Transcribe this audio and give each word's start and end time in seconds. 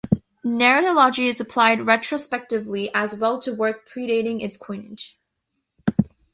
Narratology 0.43 1.27
is 1.29 1.39
applied 1.39 1.85
retrospectively 1.85 2.89
as 2.91 3.13
well 3.15 3.37
to 3.39 3.53
work 3.53 3.87
predating 3.87 4.41
its 4.41 4.57
coinage. 4.57 5.19